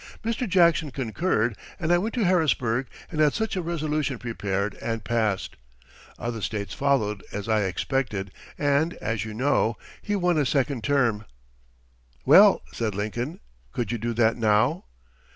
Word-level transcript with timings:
Mr. 0.23 0.49
Jackson 0.49 0.89
concurred 0.89 1.55
and 1.79 1.93
I 1.93 1.99
went 1.99 2.15
to 2.15 2.23
Harrisburg, 2.25 2.87
and 3.11 3.19
had 3.21 3.33
such 3.35 3.55
a 3.55 3.61
resolution 3.61 4.17
prepared 4.17 4.73
and 4.81 5.03
passed. 5.03 5.57
Other 6.17 6.41
States 6.41 6.73
followed 6.73 7.23
as 7.31 7.47
I 7.47 7.65
expected 7.65 8.31
and, 8.57 8.95
as 8.95 9.25
you 9.25 9.35
know, 9.35 9.77
he 10.01 10.15
won 10.15 10.39
a 10.39 10.45
second 10.47 10.83
term." 10.83 11.25
"Well," 12.25 12.63
said 12.73 12.95
Lincoln, 12.95 13.41
"could 13.73 13.91
you 13.91 13.99
do 13.99 14.15
that 14.15 14.37
now?" 14.37 14.85